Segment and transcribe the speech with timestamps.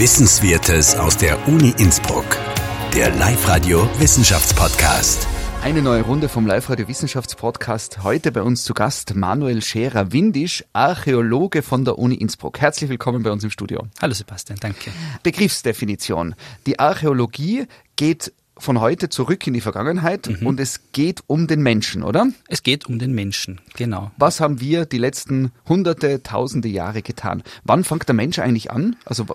[0.00, 2.24] Wissenswertes aus der Uni Innsbruck.
[2.94, 5.28] Der Live-Radio Wissenschaftspodcast.
[5.62, 8.02] Eine neue Runde vom Live-Radio Wissenschaftspodcast.
[8.02, 12.62] Heute bei uns zu Gast Manuel Scherer-Windisch, Archäologe von der Uni Innsbruck.
[12.62, 13.88] Herzlich willkommen bei uns im Studio.
[14.00, 14.90] Hallo Sebastian, danke.
[15.22, 16.34] Begriffsdefinition.
[16.64, 20.46] Die Archäologie geht von heute zurück in die Vergangenheit mhm.
[20.46, 22.28] und es geht um den Menschen, oder?
[22.48, 24.10] Es geht um den Menschen, genau.
[24.16, 27.42] Was haben wir die letzten hunderte, tausende Jahre getan?
[27.64, 28.96] Wann fängt der Mensch eigentlich an?
[29.04, 29.26] Also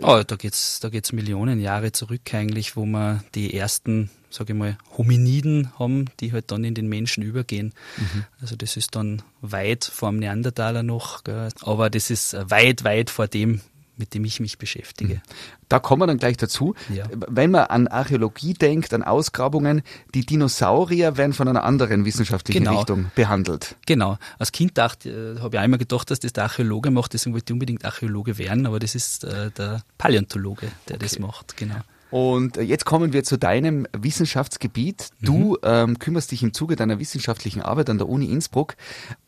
[0.00, 4.58] oh, da geht's, da geht's Millionen Jahre zurück eigentlich, wo wir die ersten, sage ich
[4.58, 7.72] mal, Hominiden haben, die halt dann in den Menschen übergehen.
[7.96, 8.24] Mhm.
[8.40, 11.48] Also das ist dann weit vor dem Neandertaler noch, gell?
[11.62, 13.60] aber das ist weit, weit vor dem,
[14.02, 15.14] mit dem ich mich beschäftige.
[15.14, 15.20] Mhm.
[15.68, 16.74] Da kommen wir dann gleich dazu.
[16.92, 17.04] Ja.
[17.28, 22.78] Wenn man an Archäologie denkt, an Ausgrabungen, die Dinosaurier werden von einer anderen wissenschaftlichen genau.
[22.78, 23.76] Richtung behandelt.
[23.86, 24.18] Genau.
[24.40, 27.52] Als Kind dachte, äh, habe ich einmal gedacht, dass das der Archäologe macht, deswegen wollte
[27.52, 31.04] ich unbedingt Archäologe werden, aber das ist äh, der Paläontologe, der okay.
[31.04, 31.76] das macht, genau.
[32.10, 35.10] Und äh, jetzt kommen wir zu deinem Wissenschaftsgebiet.
[35.20, 35.56] Du mhm.
[35.62, 38.74] ähm, kümmerst dich im Zuge deiner wissenschaftlichen Arbeit an der Uni Innsbruck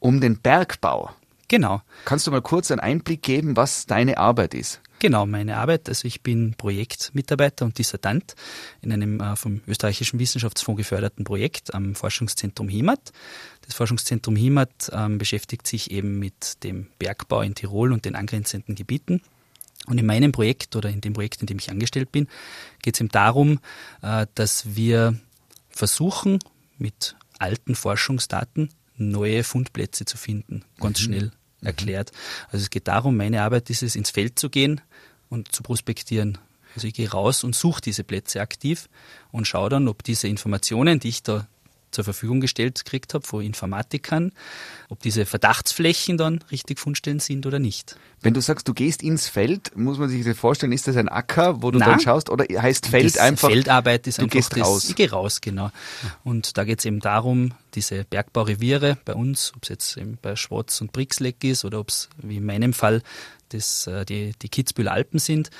[0.00, 1.10] um den Bergbau.
[1.48, 1.82] Genau.
[2.04, 4.80] Kannst du mal kurz einen Einblick geben, was deine Arbeit ist?
[4.98, 5.88] Genau, meine Arbeit.
[5.88, 8.34] Also ich bin Projektmitarbeiter und Dissertant
[8.80, 13.12] in einem äh, vom österreichischen Wissenschaftsfonds geförderten Projekt am Forschungszentrum HIMAT.
[13.66, 18.74] Das Forschungszentrum HIMAT ähm, beschäftigt sich eben mit dem Bergbau in Tirol und den angrenzenden
[18.76, 19.20] Gebieten.
[19.86, 22.28] Und in meinem Projekt oder in dem Projekt, in dem ich angestellt bin,
[22.80, 23.60] geht es eben darum,
[24.00, 25.18] äh, dass wir
[25.68, 26.38] versuchen,
[26.78, 31.04] mit alten Forschungsdaten neue Fundplätze zu finden, ganz mhm.
[31.04, 31.24] schnell
[31.60, 31.66] mhm.
[31.66, 32.12] erklärt.
[32.46, 34.80] Also es geht darum, meine Arbeit ist es, ins Feld zu gehen
[35.28, 36.38] und zu prospektieren.
[36.74, 38.88] Also ich gehe raus und suche diese Plätze aktiv
[39.30, 41.46] und schaue dann, ob diese Informationen, die ich da
[41.94, 44.32] zur Verfügung gestellt gekriegt habe von Informatikern,
[44.88, 47.96] ob diese Verdachtsflächen dann richtig Fundstellen sind oder nicht.
[48.20, 51.08] Wenn du sagst, du gehst ins Feld, muss man sich das vorstellen, ist das ein
[51.08, 53.48] Acker, wo du Na, dann schaust oder heißt Feld einfach?
[53.48, 54.88] Feldarbeit ist du einfach gehst das, raus.
[54.88, 55.70] Ich gehe raus, genau.
[56.24, 60.36] Und da geht es eben darum, diese Bergbaureviere bei uns, ob es jetzt eben bei
[60.36, 63.02] Schwarz und Brixleck ist oder ob es wie in meinem Fall
[63.50, 65.50] das, äh, die, die Kitzbühel Alpen sind,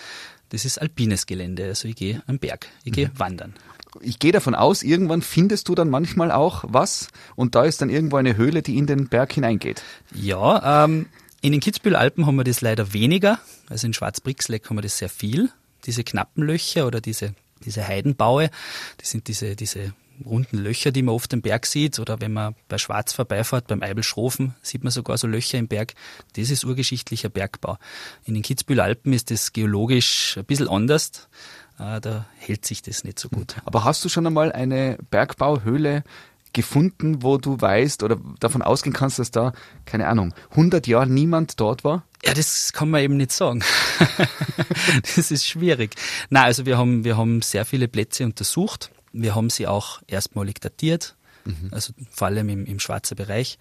[0.51, 1.65] das ist alpines Gelände.
[1.67, 3.19] Also ich gehe am Berg, ich gehe mhm.
[3.19, 3.55] wandern
[4.01, 7.91] ich gehe davon aus, irgendwann findest du dann manchmal auch was und da ist dann
[7.91, 9.83] irgendwo eine Höhle, die in den Berg hineingeht.
[10.15, 11.07] Ja, ähm,
[11.41, 13.39] in den Kitzbühel-Alpen haben wir das leider weniger.
[13.69, 15.51] Also in Schwarzbrixleck haben wir das sehr viel.
[15.85, 17.35] Diese knappen Löcher oder diese,
[17.65, 18.51] diese Heidenbaue,
[18.97, 19.93] das sind diese, diese
[20.25, 21.99] runden Löcher, die man oft im Berg sieht.
[21.99, 25.95] Oder wenn man bei Schwarz vorbeifährt, beim Eibelschrofen, sieht man sogar so Löcher im Berg.
[26.35, 27.79] Das ist urgeschichtlicher Bergbau.
[28.25, 31.29] In den Kitzbühel-Alpen ist das geologisch ein bisschen anders.
[31.77, 33.57] Ah, da hält sich das nicht so gut.
[33.65, 36.05] Aber hast du schon einmal eine Bergbauhöhle
[36.53, 39.53] gefunden, wo du weißt oder davon ausgehen kannst, dass da,
[39.85, 42.05] keine Ahnung, 100 Jahre niemand dort war?
[42.25, 43.63] Ja, das kann man eben nicht sagen.
[45.17, 45.97] das ist schwierig.
[46.31, 48.91] Na, also wir haben, wir haben sehr viele Plätze untersucht.
[49.13, 51.17] Wir haben sie auch erstmalig datiert.
[51.45, 51.69] Mhm.
[51.71, 53.59] Also vor allem im, im schwarzen Bereich.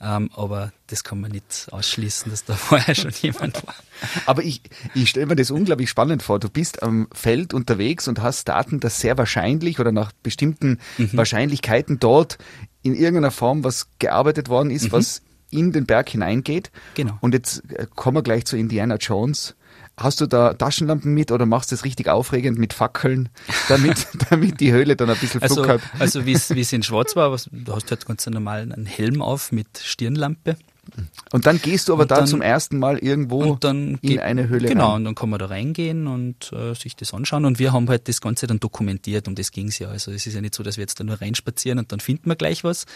[0.00, 3.74] Ähm, aber das kann man nicht ausschließen, dass da vorher schon jemand war.
[4.26, 4.62] Aber ich,
[4.94, 6.38] ich stelle mir das unglaublich spannend vor.
[6.38, 11.10] Du bist am Feld unterwegs und hast Daten, dass sehr wahrscheinlich oder nach bestimmten mhm.
[11.12, 12.38] Wahrscheinlichkeiten dort
[12.82, 14.92] in irgendeiner Form was gearbeitet worden ist, mhm.
[14.92, 16.70] was in den Berg hineingeht.
[16.94, 17.16] Genau.
[17.20, 19.54] Und jetzt äh, kommen wir gleich zu Indiana Jones.
[19.98, 23.28] Hast du da Taschenlampen mit oder machst du es richtig aufregend mit Fackeln,
[23.68, 25.80] damit, damit die Höhle dann ein bisschen Flug also, hat?
[25.98, 29.50] Also wie es in Schwarz war, was, du hast halt ganz normal einen Helm auf
[29.50, 30.56] mit Stirnlampe.
[31.32, 34.88] Und dann gehst du aber da zum ersten Mal irgendwo in geht, eine Höhle Genau,
[34.88, 34.96] rein.
[34.96, 37.44] und dann kann man da reingehen und äh, sich das anschauen.
[37.44, 39.88] Und wir haben halt das Ganze dann dokumentiert, um das ging's ja.
[39.88, 42.30] Also es ist ja nicht so, dass wir jetzt da nur reinspazieren und dann finden
[42.30, 42.86] wir gleich was,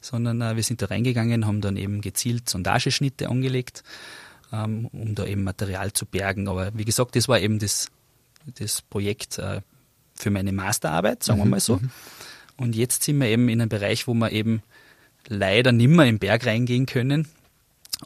[0.00, 3.82] sondern äh, wir sind da reingegangen, haben dann eben gezielt Sondageschnitte angelegt
[4.52, 6.48] ähm, um da eben Material zu bergen.
[6.48, 7.88] Aber wie gesagt, das war eben das,
[8.58, 9.60] das Projekt äh,
[10.14, 11.44] für meine Masterarbeit, sagen mhm.
[11.44, 11.76] wir mal so.
[11.76, 11.90] Mhm.
[12.56, 14.62] Und jetzt sind wir eben in einem Bereich, wo wir eben
[15.26, 17.28] leider nimmer im Berg reingehen können,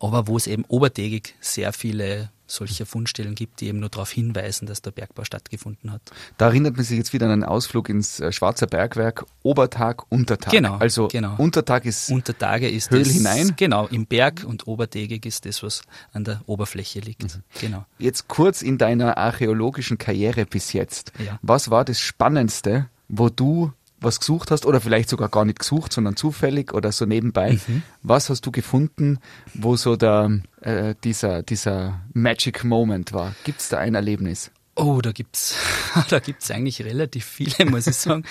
[0.01, 4.67] aber wo es eben obertägig sehr viele solcher Fundstellen gibt, die eben nur darauf hinweisen,
[4.67, 6.03] dass der Bergbau stattgefunden hat.
[6.39, 10.53] Da erinnert man sich jetzt wieder an einen Ausflug ins äh, Schwarzer Bergwerk, Obertag, Untertag.
[10.53, 10.77] Genau.
[10.77, 11.35] Also genau.
[11.39, 13.55] Untertag ist Untertage ist Höhl das, hinein.
[13.57, 17.23] Genau, im Berg und obertägig ist das, was an der Oberfläche liegt.
[17.23, 17.43] Mhm.
[17.61, 17.87] Genau.
[17.99, 21.13] Jetzt kurz in deiner archäologischen Karriere bis jetzt.
[21.25, 21.39] Ja.
[21.43, 23.73] Was war das Spannendste, wo du
[24.05, 27.59] was gesucht hast oder vielleicht sogar gar nicht gesucht, sondern zufällig oder so nebenbei.
[27.67, 27.83] Mhm.
[28.03, 29.19] Was hast du gefunden,
[29.55, 33.35] wo so der, äh, dieser, dieser Magic Moment war?
[33.45, 34.51] Gibt es da ein Erlebnis?
[34.77, 35.55] Oh, da gibt's,
[36.11, 38.25] da gibt's eigentlich relativ viele, muss ich sagen.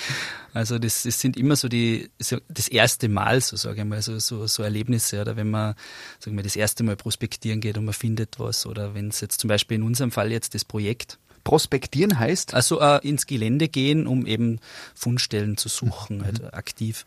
[0.54, 4.02] Also das, das sind immer so die, so das erste Mal, so sage ich mal,
[4.02, 5.76] so, so, so Erlebnisse, oder wenn man,
[6.20, 9.40] sagen wir, das erste Mal prospektieren geht und man findet was, oder wenn es jetzt
[9.40, 11.18] zum Beispiel in unserem Fall jetzt das Projekt.
[11.44, 12.54] Prospektieren heißt?
[12.54, 14.60] Also äh, ins Gelände gehen, um eben
[14.96, 16.24] Fundstellen zu suchen, mhm.
[16.24, 17.06] halt aktiv.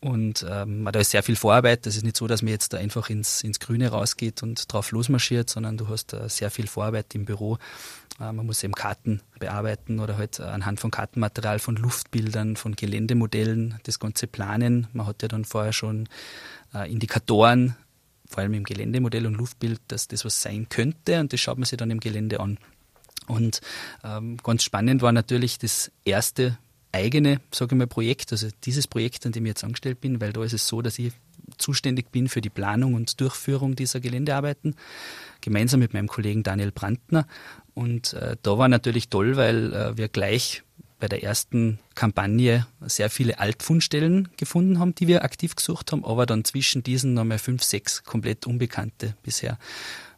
[0.00, 1.84] Und ähm, da ist sehr viel Vorarbeit.
[1.84, 4.92] Das ist nicht so, dass man jetzt da einfach ins, ins Grüne rausgeht und drauf
[4.92, 7.58] losmarschiert, sondern du hast äh, sehr viel Vorarbeit im Büro.
[8.18, 13.78] Äh, man muss eben Karten bearbeiten oder halt anhand von Kartenmaterial, von Luftbildern, von Geländemodellen
[13.82, 14.86] das Ganze planen.
[14.94, 16.08] Man hat ja dann vorher schon
[16.74, 17.76] äh, Indikatoren,
[18.26, 21.66] vor allem im Geländemodell und Luftbild, dass das was sein könnte und das schaut man
[21.66, 22.58] sich dann im Gelände an.
[23.30, 23.60] Und
[24.04, 26.58] ähm, ganz spannend war natürlich das erste
[26.92, 30.32] eigene, sage ich mal, Projekt, also dieses Projekt, an dem ich jetzt angestellt bin, weil
[30.32, 31.12] da ist es so, dass ich
[31.56, 34.74] zuständig bin für die Planung und Durchführung dieser Geländearbeiten,
[35.40, 37.26] gemeinsam mit meinem Kollegen Daniel Brandner.
[37.74, 40.62] Und äh, da war natürlich toll, weil äh, wir gleich
[40.98, 46.26] bei der ersten Kampagne sehr viele Altfundstellen gefunden haben, die wir aktiv gesucht haben, aber
[46.26, 49.58] dann zwischen diesen nochmal fünf, sechs komplett Unbekannte bisher.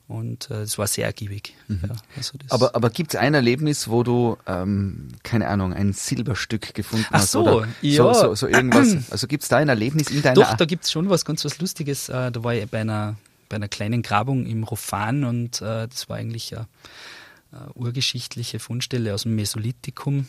[0.08, 1.54] Und äh, es war sehr ergiebig.
[1.68, 1.80] Mhm.
[1.84, 6.74] Ja, also aber aber gibt es ein Erlebnis, wo du, ähm, keine Ahnung, ein Silberstück
[6.74, 7.30] gefunden Ach hast?
[7.30, 8.12] so, oder ja.
[8.12, 9.10] so, so, so irgendwas.
[9.10, 10.34] Also gibt es da ein Erlebnis in deiner...
[10.34, 12.08] Doch, da gibt es schon was ganz was Lustiges.
[12.08, 13.16] Äh, da war ich bei einer,
[13.48, 16.66] bei einer kleinen Grabung im Rofan und äh, das war eigentlich eine,
[17.52, 20.26] eine urgeschichtliche Fundstelle aus dem Mesolithikum.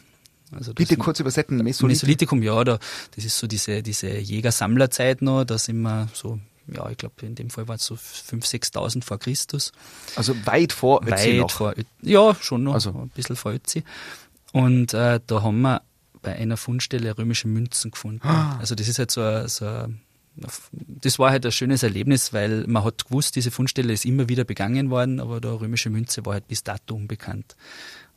[0.51, 1.87] Also Bitte kurz übersetzen, Mesolithikum.
[1.89, 2.79] Mesolithikum, ja, da,
[3.15, 7.35] das ist so diese, diese Jäger-Sammler-Zeit noch, da sind wir so ja, ich glaube, in
[7.35, 9.71] dem Fall waren es so 5.000, 6.000 vor Christus.
[10.15, 11.51] Also weit vor Ötzi Weit noch.
[11.51, 12.91] vor Ja, schon noch, also.
[12.91, 13.83] ein bisschen vor Ötzi.
[14.51, 15.81] Und äh, da haben wir
[16.21, 18.25] bei einer Fundstelle römische Münzen gefunden.
[18.25, 18.57] Ah.
[18.59, 19.87] Also das ist halt so, so
[20.35, 24.43] das war halt ein schönes Erlebnis, weil man hat gewusst, diese Fundstelle ist immer wieder
[24.43, 27.55] begangen worden, aber der römische Münze war halt bis dato unbekannt.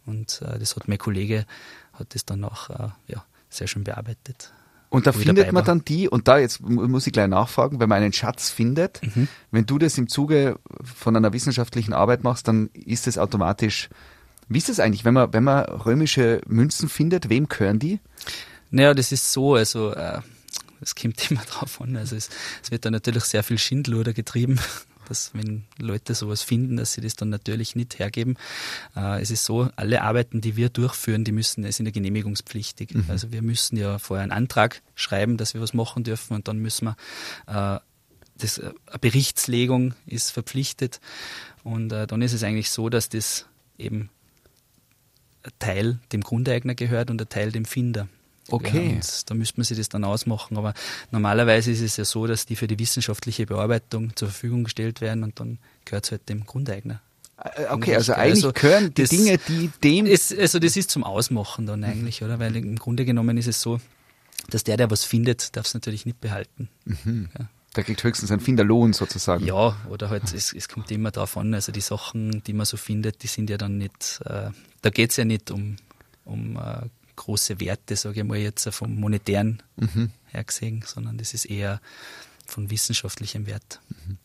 [0.06, 1.46] Und äh, das hat mein Kollege,
[1.92, 4.52] hat das dann auch äh, ja, sehr schön bearbeitet.
[4.88, 8.02] Und da findet man dann die, und da jetzt muss ich gleich nachfragen, wenn man
[8.02, 9.28] einen Schatz findet, mhm.
[9.50, 13.88] wenn du das im Zuge von einer wissenschaftlichen Arbeit machst, dann ist es automatisch,
[14.48, 18.00] wie ist es eigentlich, wenn man, wenn man römische Münzen findet, wem gehören die?
[18.70, 20.20] Naja, das ist so, also äh,
[20.80, 21.96] es kommt immer drauf an.
[21.96, 22.30] Also es,
[22.62, 24.60] es wird da natürlich sehr viel Schindluder getrieben
[25.08, 28.36] dass wenn Leute sowas finden, dass sie das dann natürlich nicht hergeben.
[28.94, 32.94] Äh, es ist so, alle Arbeiten, die wir durchführen, die müssen, sind ja genehmigungspflichtig.
[32.94, 33.04] Mhm.
[33.08, 36.58] Also wir müssen ja vorher einen Antrag schreiben, dass wir was machen dürfen und dann
[36.58, 36.94] müssen
[37.46, 37.80] wir äh,
[38.38, 41.00] das, äh, eine Berichtslegung ist verpflichtet
[41.64, 44.10] und dann ist es eigentlich so, dass das eben
[45.42, 48.08] ein Teil dem Grundeigner gehört und ein Teil dem Finder.
[48.48, 49.00] Okay.
[49.00, 50.56] Ja, da müsste man sich das dann ausmachen.
[50.56, 50.74] Aber
[51.10, 55.22] normalerweise ist es ja so, dass die für die wissenschaftliche Bearbeitung zur Verfügung gestellt werden
[55.24, 57.00] und dann gehört es halt dem Grundeigner.
[57.38, 60.06] Äh, okay, also eigentlich also gehören die Dinge, die dem.
[60.06, 62.38] Ist, also das ist zum Ausmachen dann eigentlich, oder?
[62.38, 63.80] Weil im Grunde genommen ist es so,
[64.50, 66.68] dass der, der was findet, darf es natürlich nicht behalten.
[66.84, 67.28] Mhm.
[67.38, 67.48] Ja.
[67.74, 69.44] Der kriegt höchstens einen Finderlohn sozusagen.
[69.44, 72.78] Ja, oder halt, es, es kommt immer darauf an, also die Sachen, die man so
[72.78, 74.48] findet, die sind ja dann nicht, äh,
[74.80, 75.76] da geht es ja nicht um,
[76.24, 80.10] um äh, große Werte, sage ich mal jetzt vom monetären mhm.
[80.26, 81.80] her gesehen, sondern das ist eher
[82.46, 83.80] von wissenschaftlichem Wert.
[83.88, 84.18] Mhm.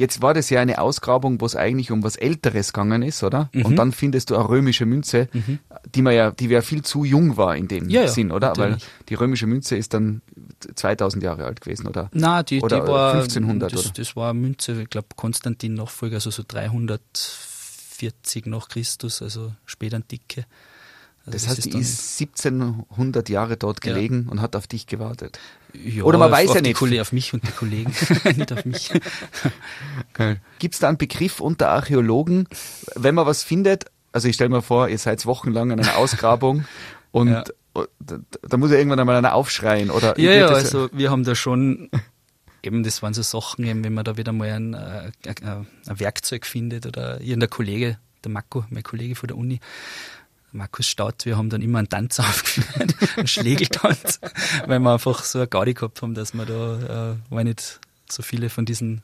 [0.00, 3.50] Jetzt war das ja eine Ausgrabung, wo es eigentlich um was Älteres gegangen ist, oder?
[3.52, 3.66] Mhm.
[3.66, 5.58] Und dann findest du eine römische Münze, mhm.
[5.94, 8.48] die man ja, die ja viel zu jung war in dem ja, Sinn, oder?
[8.48, 8.82] Natürlich.
[8.82, 10.22] Weil die römische Münze ist dann
[10.74, 12.08] 2000 Jahre alt gewesen, oder?
[12.14, 13.92] Na, die, oder die war 1500, das, oder?
[13.94, 20.46] das war eine Münze, ich glaube Konstantin Nachfolger, also so 340 nach Christus, also Spätantike.
[21.26, 24.32] Also das, heißt, die ist 1700 Jahre dort gelegen ja.
[24.32, 25.38] und hat auf dich gewartet.
[25.74, 26.76] Ja, Oder man weiß ja nicht.
[26.76, 27.92] Kollegen, auf mich und die Kollegen,
[28.36, 28.90] nicht auf mich.
[30.58, 32.48] Gibt es da einen Begriff unter Archäologen,
[32.94, 33.84] wenn man was findet?
[34.12, 36.64] Also ich stelle mir vor, ihr seid wochenlang an einer Ausgrabung
[37.12, 37.44] und ja.
[38.00, 39.90] da, da, muss ja irgendwann einmal einer aufschreien.
[39.90, 41.90] Oder ja, ja, also wir haben da schon
[42.62, 46.00] eben, das waren so Sachen, eben, wenn man da wieder mal ein, ein, äh, ein
[46.00, 49.60] Werkzeug findet oder irgendein Kollege, der Marco, mein Kollege von der Uni,
[50.52, 54.20] Markus Staud, wir haben dann immer einen Tanz aufgeführt, einen Schlägeltanz,
[54.66, 57.80] weil wir einfach so eine Gaudi gehabt haben, dass wir da äh, war nicht
[58.10, 59.02] so viele von diesen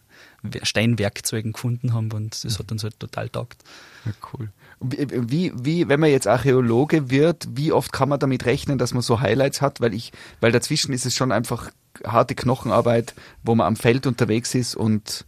[0.63, 3.63] Steinwerkzeugen gefunden haben und das hat uns halt total taugt.
[4.05, 4.51] Ja, cool.
[4.81, 9.03] Wie, wie, wenn man jetzt Archäologe wird, wie oft kann man damit rechnen, dass man
[9.03, 9.81] so Highlights hat?
[9.81, 11.71] Weil ich, weil dazwischen ist es schon einfach
[12.05, 15.25] harte Knochenarbeit, wo man am Feld unterwegs ist und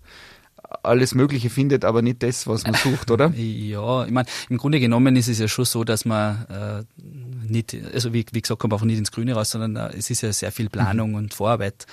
[0.83, 3.33] alles Mögliche findet, aber nicht das, was man sucht, oder?
[3.39, 7.03] Ja, ich meine, im Grunde genommen ist es ja schon so, dass man äh,
[7.49, 10.23] nicht, also wie, wie gesagt, kommt einfach nicht ins Grüne raus, sondern äh, es ist
[10.23, 11.17] ja sehr viel Planung mhm.
[11.17, 11.87] und Vorarbeit.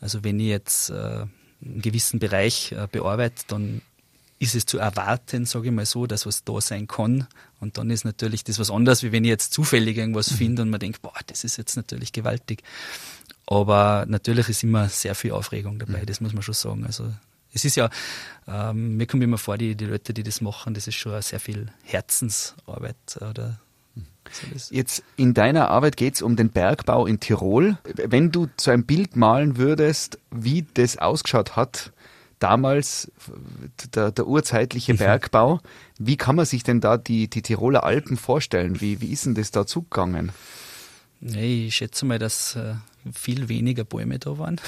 [0.00, 0.94] Also wenn ich jetzt äh,
[1.64, 3.82] einen gewissen Bereich äh, bearbeite, dann
[4.38, 7.28] ist es zu erwarten, sage ich mal so, dass was da sein kann.
[7.60, 10.36] Und dann ist natürlich das was anderes, wie wenn ich jetzt zufällig irgendwas mhm.
[10.36, 12.62] finde und man denkt, boah, das ist jetzt natürlich gewaltig.
[13.46, 16.06] Aber natürlich ist immer sehr viel Aufregung dabei, mhm.
[16.06, 16.84] das muss man schon sagen.
[16.84, 17.12] Also
[17.52, 17.90] es ist ja,
[18.46, 21.40] ähm, mir kommt immer vor, die, die Leute, die das machen, das ist schon sehr
[21.40, 23.60] viel Herzensarbeit oder
[24.30, 27.76] so Jetzt in deiner Arbeit geht es um den Bergbau in Tirol.
[27.84, 31.92] Wenn du so ein Bild malen würdest, wie das ausgeschaut hat,
[32.38, 33.10] damals
[33.94, 34.98] der, der urzeitliche mhm.
[34.98, 35.60] Bergbau,
[35.98, 38.80] wie kann man sich denn da die, die Tiroler Alpen vorstellen?
[38.80, 40.32] Wie, wie ist denn das da zugegangen?
[41.20, 42.74] Ich schätze mal, dass äh,
[43.12, 44.60] viel weniger Bäume da waren.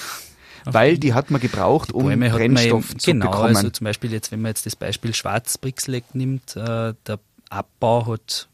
[0.64, 3.49] Weil die hat man gebraucht, um Brennstoff zu genau, bekommen.
[3.49, 8.06] Genau, also zum Beispiel jetzt, wenn man jetzt das Beispiel Schwarzbrixleck nimmt, äh, der Abbau
[8.06, 8.49] hat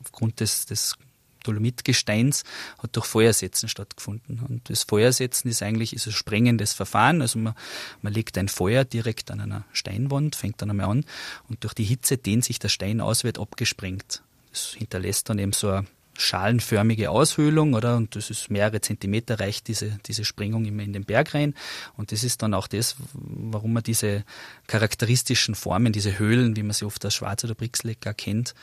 [0.00, 0.96] aufgrund des, des
[1.44, 2.44] Dolomitgesteins
[2.78, 4.40] hat durch Feuersetzen stattgefunden.
[4.46, 7.22] Und das Feuersetzen ist eigentlich ist ein sprengendes Verfahren.
[7.22, 7.54] Also man,
[8.02, 11.04] man legt ein Feuer direkt an einer Steinwand, fängt dann einmal an
[11.48, 14.22] und durch die Hitze dehnt sich der Stein aus, wird abgesprengt.
[14.50, 15.86] Das hinterlässt dann eben so eine
[16.20, 17.96] schalenförmige Aushöhlung, oder?
[17.96, 21.54] Und das ist mehrere Zentimeter reicht diese, diese Sprengung immer in den Berg rein.
[21.96, 24.24] Und das ist dann auch das, warum man diese
[24.66, 28.54] charakteristischen Formen, diese Höhlen, wie man sie oft als Schwarz- oder Brixlecker kennt,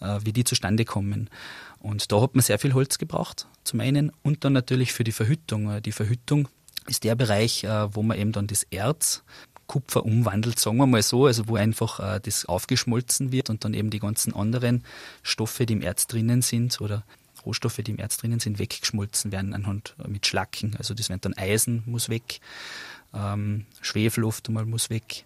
[0.00, 1.30] äh, wie die zustande kommen.
[1.80, 5.12] Und da hat man sehr viel Holz gebraucht, zum einen, und dann natürlich für die
[5.12, 5.82] Verhüttung.
[5.82, 6.48] Die Verhüttung
[6.86, 9.22] ist der Bereich, äh, wo man eben dann das Erz
[9.66, 13.74] Kupfer umwandelt, sagen wir mal so, also wo einfach äh, das aufgeschmolzen wird und dann
[13.74, 14.84] eben die ganzen anderen
[15.22, 17.04] Stoffe, die im Erz drinnen sind oder
[17.44, 20.74] Rohstoffe, die im Erz drinnen sind, weggeschmolzen werden anhand äh, mit Schlacken.
[20.78, 22.40] Also das wird dann Eisen muss weg,
[23.14, 25.24] ähm, Schwefel einmal muss weg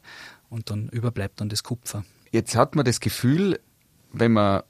[0.49, 2.05] und dann überbleibt dann das Kupfer.
[2.31, 3.59] Jetzt hat man das Gefühl,
[4.13, 4.63] wenn man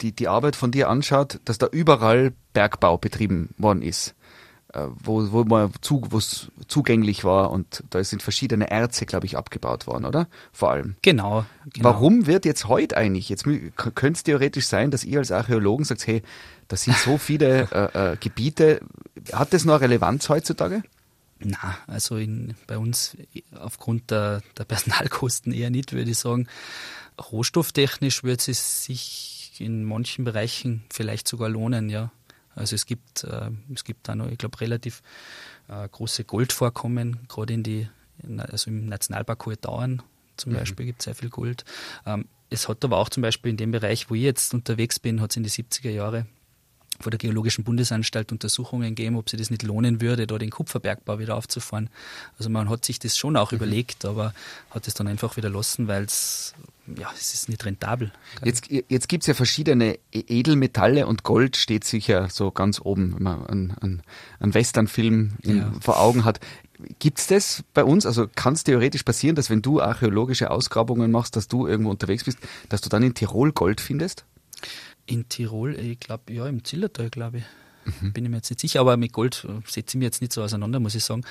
[0.00, 4.14] die, die Arbeit von dir anschaut, dass da überall Bergbau betrieben worden ist.
[4.72, 6.00] Äh, wo, wo man zu,
[6.68, 10.28] zugänglich war und da sind verschiedene Erze, glaube ich, abgebaut worden, oder?
[10.52, 10.94] Vor allem.
[11.02, 11.88] Genau, genau.
[11.88, 16.06] Warum wird jetzt heute eigentlich, jetzt könnte es theoretisch sein, dass ihr als Archäologen sagt,
[16.06, 16.22] hey,
[16.68, 18.80] das sind so viele äh, äh, Gebiete.
[19.32, 20.84] Hat das noch Relevanz heutzutage?
[21.40, 23.16] Na, also in, bei uns
[23.58, 26.46] aufgrund der, der Personalkosten eher nicht, würde ich sagen.
[27.32, 32.12] Rohstofftechnisch wird es sich in manchen Bereichen vielleicht sogar lohnen, ja.
[32.60, 35.02] Also es gibt, äh, es gibt da noch, ich glaube, relativ
[35.68, 37.88] äh, große Goldvorkommen, gerade in die,
[38.22, 40.02] in, also im Nationalpark Hohe Dauern
[40.36, 40.56] zum mhm.
[40.56, 41.64] Beispiel gibt es sehr viel Gold.
[42.06, 45.20] Ähm, es hat aber auch zum Beispiel in dem Bereich, wo ich jetzt unterwegs bin,
[45.20, 46.26] hat es in die 70er Jahre
[47.00, 51.18] vor der Geologischen Bundesanstalt Untersuchungen gegeben, ob sich das nicht lohnen würde, da den Kupferbergbau
[51.18, 51.88] wieder aufzufahren.
[52.38, 53.56] Also man hat sich das schon auch mhm.
[53.56, 54.34] überlegt, aber
[54.70, 56.54] hat es dann einfach wieder lassen, weil es
[56.98, 58.10] ja, es ist nicht rentabel.
[58.44, 63.14] Jetzt, jetzt gibt es ja verschiedene e-, Edelmetalle und Gold steht sicher so ganz oben,
[63.14, 64.02] wenn man einen, einen,
[64.40, 65.72] einen Westernfilm ja.
[65.80, 66.40] vor Augen hat.
[66.98, 68.06] Gibt es das bei uns?
[68.06, 72.24] Also kann es theoretisch passieren, dass wenn du archäologische Ausgrabungen machst, dass du irgendwo unterwegs
[72.24, 72.38] bist,
[72.68, 74.24] dass du dann in Tirol Gold findest?
[75.10, 77.44] In Tirol, ich glaube, ja, im Zillertal, glaube ich.
[78.00, 78.12] Mhm.
[78.12, 80.32] Bin ich mir jetzt nicht sicher, aber mit Gold äh, setze ich mich jetzt nicht
[80.32, 81.22] so auseinander, muss ich sagen.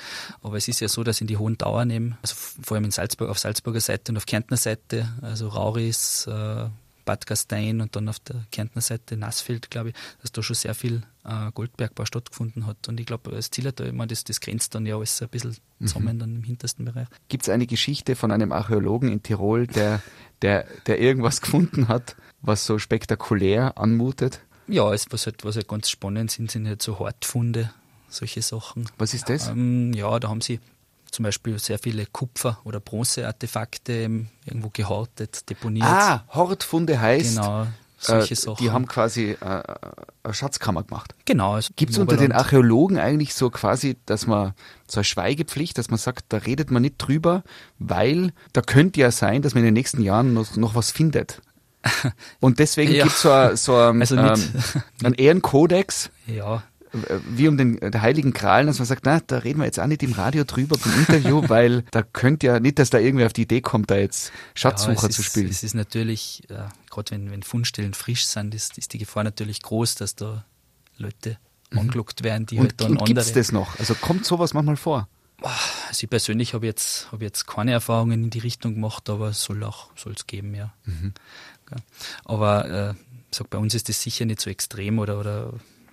[0.42, 2.90] Aber es ist ja so, dass in die hohen Dauer nehmen, also vor allem in
[2.90, 6.68] Salzburg, auf Salzburger Seite und auf Kärntner Seite, also Rauris, äh,
[7.04, 10.74] Bad Gastein und dann auf der Kärntner Seite Nassfeld, glaube ich, dass da schon sehr
[10.74, 12.88] viel äh, Goldbergbau stattgefunden hat.
[12.88, 15.28] Und ich glaube, das Ziel hat da immer, das, das grenzt dann ja alles ein
[15.28, 15.86] bisschen mhm.
[15.86, 16.20] zusammen mhm.
[16.20, 17.08] dann im hintersten Bereich.
[17.28, 20.02] Gibt es eine Geschichte von einem Archäologen in Tirol, der,
[20.42, 24.40] der, der irgendwas gefunden hat, was so spektakulär anmutet?
[24.68, 27.70] Ja, es, was, halt, was halt ganz spannend sind, sind halt so Hortfunde,
[28.08, 28.88] solche Sachen.
[28.98, 29.48] Was ist das?
[29.48, 30.60] Ähm, ja, da haben sie
[31.10, 35.86] zum Beispiel sehr viele Kupfer- oder Bronzeartefakte irgendwo gehortet, deponiert.
[35.86, 37.36] Ah, Hortfunde heißt.
[37.36, 37.66] Genau.
[38.02, 38.56] Solche äh, Sachen.
[38.64, 39.62] Die haben quasi äh,
[40.22, 41.14] eine Schatzkammer gemacht.
[41.26, 41.54] Genau.
[41.54, 44.54] Also Gibt es unter den Archäologen eigentlich so quasi, dass man
[44.86, 47.42] so eine Schweigepflicht, dass man sagt, da redet man nicht drüber,
[47.78, 51.42] weil da könnte ja sein, dass man in den nächsten Jahren noch, noch was findet.
[52.40, 53.04] Und deswegen ja.
[53.04, 54.34] gibt es so, a, so a, also ähm,
[55.04, 56.10] einen Ehrenkodex.
[56.26, 56.62] Ja.
[56.92, 59.86] Wie um den der Heiligen Gral, dass man sagt, na, da reden wir jetzt auch
[59.86, 63.32] nicht im Radio drüber beim Interview, weil da könnte ja nicht, dass da irgendwer auf
[63.32, 65.48] die Idee kommt, da jetzt Schatzsucher ja, zu spielen.
[65.48, 69.24] Ist, es ist natürlich, äh, gerade wenn, wenn Fundstellen frisch sind, ist, ist die Gefahr
[69.24, 70.44] natürlich groß, dass da
[70.96, 71.38] Leute
[71.70, 71.78] mhm.
[71.78, 73.24] angelockt werden, die und, halt dann und andere.
[73.24, 73.78] Gibt das noch?
[73.78, 75.08] Also kommt sowas manchmal vor?
[75.42, 79.42] Also ich persönlich habe jetzt, hab jetzt keine Erfahrungen in die Richtung gemacht, aber es
[79.42, 80.74] soll auch soll es geben, ja.
[80.84, 81.14] Mhm.
[82.24, 82.94] Aber äh,
[83.30, 85.52] sag, bei uns ist das sicher nicht so extrem oder, oder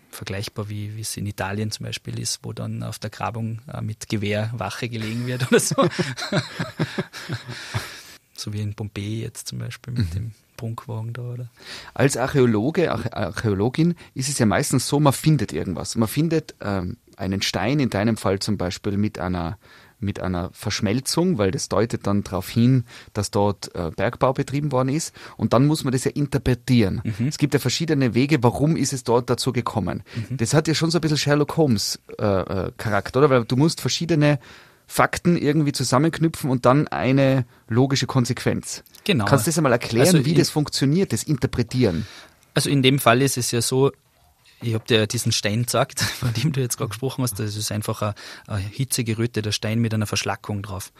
[0.09, 3.81] vergleichbar, wie, wie es in Italien zum Beispiel ist, wo dann auf der Grabung äh,
[3.81, 5.75] mit Gewehr Wache gelegen wird oder so.
[8.33, 10.13] so wie in Pompeji jetzt zum Beispiel mit mhm.
[10.13, 11.49] dem Prunkwagen da, oder?
[11.93, 15.95] Als Archäologe, Archäologin ist es ja meistens so, man findet irgendwas.
[15.95, 19.57] Man findet ähm, einen Stein, in deinem Fall zum Beispiel mit einer
[19.99, 24.89] mit einer Verschmelzung, weil das deutet dann darauf hin, dass dort äh, Bergbau betrieben worden
[24.89, 25.13] ist.
[25.37, 27.01] Und dann muss man das ja interpretieren.
[27.03, 27.27] Mhm.
[27.27, 30.03] Es gibt ja verschiedene Wege, warum ist es dort dazu gekommen.
[30.29, 30.37] Mhm.
[30.37, 33.29] Das hat ja schon so ein bisschen Sherlock Holmes äh, äh, Charakter, oder?
[33.29, 34.39] Weil du musst verschiedene
[34.85, 38.83] Fakten irgendwie zusammenknüpfen und dann eine logische Konsequenz.
[39.03, 39.25] Genau.
[39.25, 42.07] Kannst du das einmal erklären, also wie das funktioniert, das Interpretieren?
[42.53, 43.91] Also in dem Fall ist es ja so,
[44.61, 47.39] ich habe dir diesen Stein gesagt, von dem du jetzt gerade gesprochen hast.
[47.39, 48.13] Das ist einfach ein,
[48.47, 50.91] ein hitzegeröteter Stein mit einer Verschlackung drauf.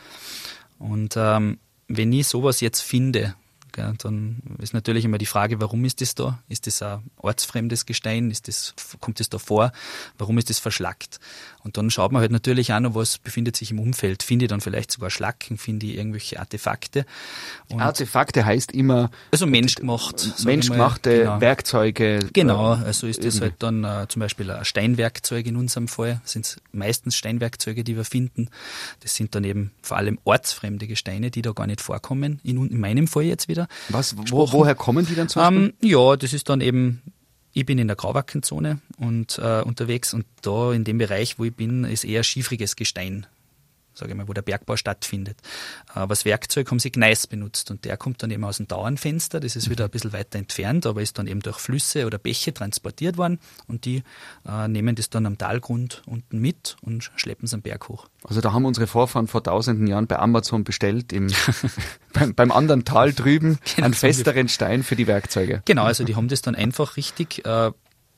[0.80, 3.36] Und ähm, wenn ich sowas jetzt finde,
[3.78, 3.94] Gell?
[4.00, 6.40] Dann ist natürlich immer die Frage, warum ist das da?
[6.50, 8.32] Ist das ein ortsfremdes Gestein?
[8.32, 9.72] Ist das, kommt das da vor?
[10.18, 11.20] Warum ist das verschlackt?
[11.64, 14.24] Und dann schaut man halt natürlich noch, was befindet sich im Umfeld.
[14.24, 17.06] Finde ich dann vielleicht sogar Schlacken, finde ich irgendwelche Artefakte.
[17.70, 19.12] Und Artefakte heißt immer...
[19.32, 20.44] Also menschgemacht.
[20.44, 21.40] Menschgemachte genau.
[21.40, 22.20] Werkzeuge.
[22.34, 26.20] Genau, äh, also ist das halt dann äh, zum Beispiel ein Steinwerkzeug in unserem Fall.
[26.24, 28.50] Das sind meistens Steinwerkzeuge, die wir finden.
[29.02, 32.40] Das sind dann eben vor allem ortsfremde Gesteine, die da gar nicht vorkommen.
[32.44, 33.67] In, in meinem Fall jetzt wieder.
[33.90, 37.02] Was, wo, woher kommen die dann zum ähm, Ja, das ist dann eben,
[37.54, 41.56] ich bin in der Grauwackenzone und äh, unterwegs und da in dem Bereich, wo ich
[41.56, 43.26] bin, ist eher schiefriges Gestein
[43.98, 45.38] sage ich mal, wo der Bergbau stattfindet.
[45.88, 49.40] Aber das Werkzeug haben sie Gneis benutzt und der kommt dann eben aus dem Dauernfenster,
[49.40, 52.54] das ist wieder ein bisschen weiter entfernt, aber ist dann eben durch Flüsse oder Bäche
[52.54, 54.04] transportiert worden und die
[54.48, 58.08] äh, nehmen das dann am Talgrund unten mit und schleppen es am Berg hoch.
[58.24, 61.28] Also da haben unsere Vorfahren vor tausenden Jahren bei Amazon bestellt, im,
[62.14, 65.62] beim, beim anderen Tal drüben, genau, einen festeren Stein für die Werkzeuge.
[65.66, 67.72] Genau, also die haben das dann einfach richtig äh,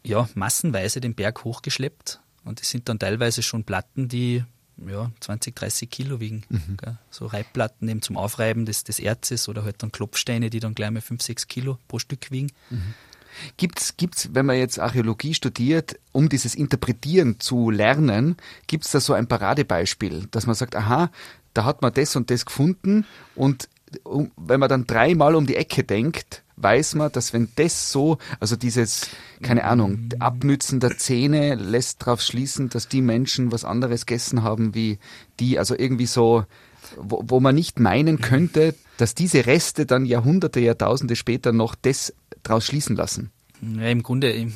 [0.04, 4.44] ja, massenweise den Berg hochgeschleppt und das sind dann teilweise schon Platten, die
[4.88, 6.44] ja, 20, 30 Kilo wiegen.
[6.50, 6.78] Mhm.
[7.10, 10.92] So Reibplatten eben zum Aufreiben des, des Erzes oder halt dann Klopfsteine, die dann gleich
[10.92, 12.52] mal 5, 6 Kilo pro Stück wiegen.
[12.70, 12.94] Mhm.
[13.58, 19.14] Gibt's, gibt's, wenn man jetzt Archäologie studiert, um dieses Interpretieren zu lernen, gibt's da so
[19.14, 21.12] ein Paradebeispiel, dass man sagt, aha,
[21.54, 23.06] da hat man das und das gefunden
[23.36, 23.70] und
[24.04, 28.56] wenn man dann dreimal um die Ecke denkt, weiß man, dass wenn das so, also
[28.56, 29.08] dieses,
[29.42, 34.76] keine Ahnung, Abnützen der Zähne lässt darauf schließen, dass die Menschen was anderes gegessen haben
[34.76, 35.00] wie
[35.40, 36.46] die, also irgendwie so,
[36.98, 42.14] wo, wo man nicht meinen könnte, dass diese Reste dann Jahrhunderte, Jahrtausende später noch das
[42.44, 43.32] daraus schließen lassen.
[43.62, 44.48] Ja, im Grunde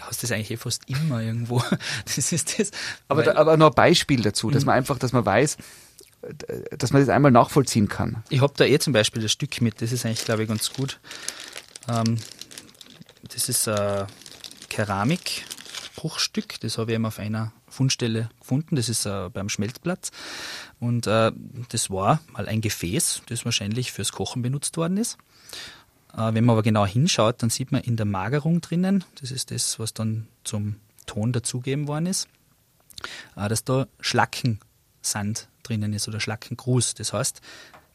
[0.00, 1.62] hast du das eigentlich eh fast immer irgendwo.
[2.04, 2.70] Das ist das.
[3.08, 5.56] Aber, da, aber noch ein Beispiel dazu, dass man einfach, dass man weiß,
[6.78, 8.22] dass man das einmal nachvollziehen kann.
[8.28, 10.72] Ich habe da eh zum Beispiel das Stück mit, das ist eigentlich, glaube ich, ganz
[10.72, 11.00] gut.
[11.88, 12.18] Ähm,
[13.28, 14.06] das ist ein
[14.68, 20.10] Keramikbruchstück, das habe ich eben auf einer Fundstelle gefunden, das ist äh, beim Schmelzplatz.
[20.80, 21.32] Und äh,
[21.68, 25.18] das war mal ein Gefäß, das wahrscheinlich fürs Kochen benutzt worden ist.
[26.14, 29.50] Äh, wenn man aber genau hinschaut, dann sieht man in der Magerung drinnen, das ist
[29.50, 32.28] das, was dann zum Ton dazugeben worden ist,
[33.36, 36.94] äh, dass da Schlackensand drinnen ist oder Schlackengruß.
[36.94, 37.40] Das heißt,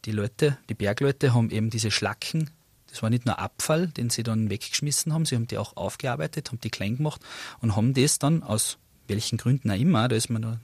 [0.05, 2.49] die Leute, die Bergleute haben eben diese Schlacken
[2.89, 6.49] das war nicht nur Abfall, den sie dann weggeschmissen haben, sie haben die auch aufgearbeitet,
[6.49, 7.21] haben die klein gemacht
[7.59, 10.59] und haben das dann aus welchen Gründen auch immer, da ist man, da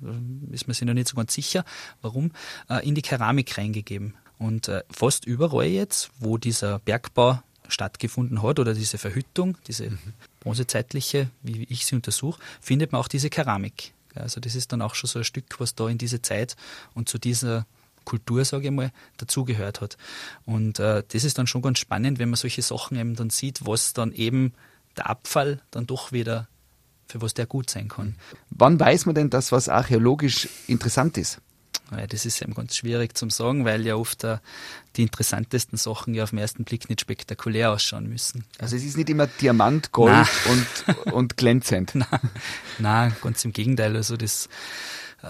[0.52, 1.64] ist man sich noch nicht so ganz sicher,
[2.02, 2.32] warum,
[2.70, 4.16] äh, in die Keramik reingegeben.
[4.38, 10.00] Und äh, fast überall jetzt, wo dieser Bergbau stattgefunden hat oder diese Verhüttung, diese mhm.
[10.42, 13.94] bronzezeitliche, wie ich sie untersuche, findet man auch diese Keramik.
[14.16, 16.56] Also das ist dann auch schon so ein Stück, was da in diese Zeit
[16.94, 17.66] und zu dieser
[18.06, 19.98] Kultur, sage ich mal, dazugehört hat.
[20.46, 23.66] Und äh, das ist dann schon ganz spannend, wenn man solche Sachen eben dann sieht,
[23.66, 24.54] was dann eben
[24.98, 26.48] der Abfall dann doch wieder,
[27.08, 28.16] für was der gut sein kann.
[28.50, 31.40] Wann weiß man denn das, was archäologisch interessant ist?
[32.10, 34.38] Das ist eben ganz schwierig zu sagen, weil ja oft uh,
[34.96, 38.46] die interessantesten Sachen ja auf den ersten Blick nicht spektakulär ausschauen müssen.
[38.58, 41.94] Also es ist nicht immer Diamant, Gold und, und glänzend.
[41.96, 42.08] Nein,
[42.80, 43.96] Nein, ganz im Gegenteil.
[43.96, 44.50] Also das,
[45.24, 45.28] uh,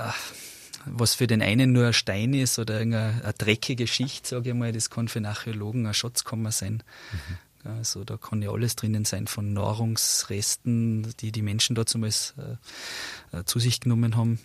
[0.86, 4.56] was für den einen nur ein Stein ist oder eine, eine dreckige Schicht, sage ich
[4.56, 6.84] mal, das kann für einen Archäologen ein Schatzkammer sein.
[7.12, 7.38] Mhm.
[7.66, 13.44] Also da kann ja alles drinnen sein, von Nahrungsresten, die die Menschen damals äh, äh,
[13.46, 14.40] zu sich genommen haben.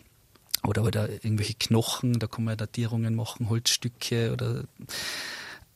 [0.64, 4.64] Oder, oder irgendwelche Knochen, da kann man Datierungen machen, Holzstücke oder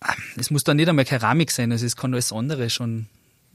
[0.00, 3.06] äh, es muss dann nicht einmal Keramik sein, also es kann alles andere schon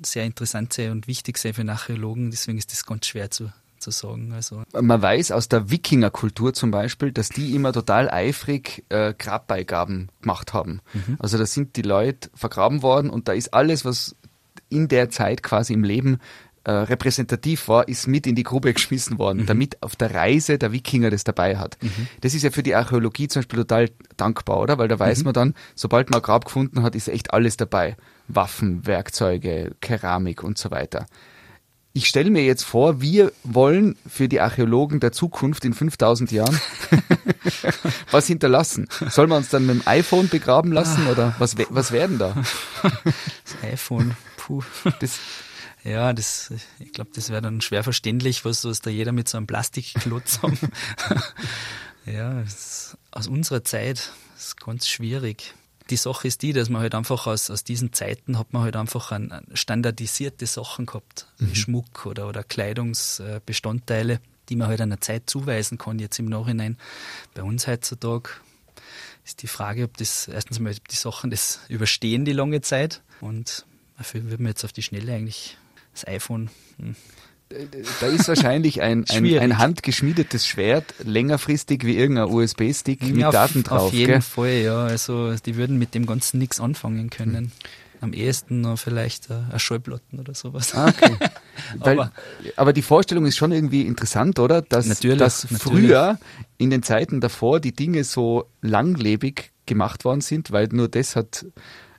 [0.02, 3.92] sehr interessant sein und wichtig sein für Archäologen, deswegen ist das ganz schwer zu, zu
[3.92, 4.32] sagen.
[4.34, 10.10] Also Man weiß aus der Wikingerkultur zum Beispiel, dass die immer total eifrig äh, Grabbeigaben
[10.22, 10.82] gemacht haben.
[10.94, 11.18] Mhm.
[11.20, 14.16] Also da sind die Leute vergraben worden und da ist alles, was
[14.70, 16.20] in der Zeit quasi im Leben
[16.68, 19.46] äh, repräsentativ war, ist mit in die Grube geschmissen worden, mhm.
[19.46, 21.78] damit auf der Reise der Wikinger das dabei hat.
[21.82, 22.08] Mhm.
[22.20, 24.78] Das ist ja für die Archäologie zum Beispiel total dankbar, oder?
[24.78, 25.26] Weil da weiß mhm.
[25.26, 27.96] man dann, sobald man ein Grab gefunden hat, ist echt alles dabei.
[28.28, 31.06] Waffen, Werkzeuge, Keramik und so weiter.
[31.98, 36.62] Ich stelle mir jetzt vor, wir wollen für die Archäologen der Zukunft in 5000 Jahren
[38.12, 38.88] was hinterlassen.
[39.10, 42.36] Sollen wir uns dann mit dem iPhone begraben lassen oder was, was werden da?
[42.84, 44.62] Das iPhone, puh.
[45.00, 45.18] Das,
[45.84, 49.38] ja, das, ich glaube, das wäre dann schwer verständlich, was, was da jeder mit so
[49.38, 50.60] einem Plastikklotz haben.
[52.06, 52.44] ja,
[53.10, 55.56] aus unserer Zeit ist ganz schwierig
[55.89, 58.76] die Sache ist die, dass man halt einfach aus, aus diesen Zeiten hat man halt
[58.76, 61.56] einfach an, an standardisierte Sachen gehabt, mhm.
[61.56, 64.19] Schmuck oder, oder Kleidungsbestandteile,
[64.50, 66.78] die man halt einer Zeit zuweisen kann, jetzt im Nachhinein.
[67.34, 68.30] Bei uns heutzutage
[69.26, 73.02] ist die Frage, ob das, erstens mal, ob die Sachen das überstehen, die lange Zeit.
[73.19, 73.65] Und
[73.97, 75.58] dafür würde man jetzt auf die Schnelle eigentlich
[75.93, 76.95] das iPhone hm,
[78.02, 83.64] da ist wahrscheinlich ein, ein, ein, handgeschmiedetes Schwert längerfristig wie irgendein USB-Stick mit ja, Daten
[83.64, 83.84] drauf.
[83.84, 84.22] Auf jeden gell?
[84.22, 84.84] Fall, ja.
[84.84, 87.36] Also die würden mit dem Ganzen nichts anfangen können.
[87.36, 87.52] Hm.
[88.00, 90.76] Am ehesten noch vielleicht äh, ein Schallplatten oder sowas.
[90.76, 91.16] Ah, okay.
[91.80, 92.12] Weil, aber,
[92.56, 94.62] aber, die Vorstellung ist schon irgendwie interessant, oder?
[94.62, 96.20] Dass, natürlich, dass früher
[96.60, 101.46] in den Zeiten davor die Dinge so langlebig gemacht worden sind, weil nur das hat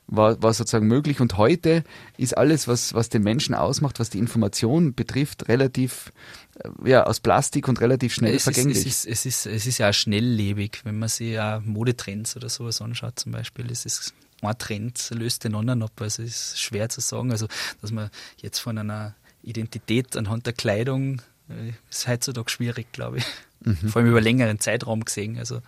[0.09, 1.21] war, war sozusagen möglich.
[1.21, 1.85] Und heute
[2.17, 6.13] ist alles, was, was den Menschen ausmacht, was die Information betrifft, relativ
[6.59, 8.79] äh, ja, aus Plastik und relativ schnell es vergänglich.
[8.79, 12.37] Ist, es, ist, es, ist, es ist ja auch schnelllebig, wenn man sich ja Modetrends
[12.37, 13.71] oder sowas anschaut zum Beispiel.
[13.71, 15.93] Es ist ein Trend löst den anderen ab.
[16.01, 17.31] Also es ist schwer zu sagen.
[17.31, 17.47] Also,
[17.81, 23.25] dass man jetzt von einer Identität anhand der Kleidung äh, ist heutzutage schwierig, glaube ich.
[23.61, 23.89] Mhm.
[23.89, 25.39] Vor allem über längeren Zeitraum gesehen.
[25.39, 25.61] Also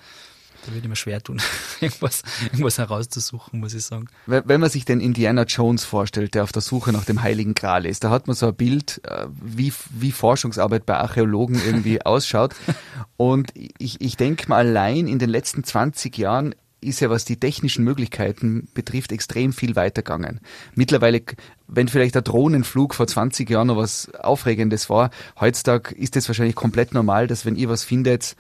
[0.65, 1.41] da würde ich mir schwer tun,
[1.81, 4.09] irgendwas, irgendwas herauszusuchen, muss ich sagen.
[4.27, 7.87] Wenn man sich den Indiana Jones vorstellt, der auf der Suche nach dem Heiligen Gral
[7.87, 12.55] ist, da hat man so ein Bild, äh, wie, wie Forschungsarbeit bei Archäologen irgendwie ausschaut.
[13.17, 17.39] Und ich, ich denke mal, allein in den letzten 20 Jahren ist ja, was die
[17.39, 20.41] technischen Möglichkeiten betrifft, extrem viel weitergegangen.
[20.75, 21.23] Mittlerweile,
[21.67, 26.55] wenn vielleicht der Drohnenflug vor 20 Jahren noch was Aufregendes war, heutzutage ist es wahrscheinlich
[26.55, 28.35] komplett normal, dass wenn ihr was findet,